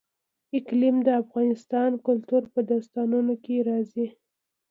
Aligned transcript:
اقلیم 0.57 0.95
د 1.03 1.07
افغان 1.21 1.91
کلتور 2.07 2.43
په 2.53 2.59
داستانونو 2.69 3.33
کې 3.43 3.55
راځي. 3.69 4.07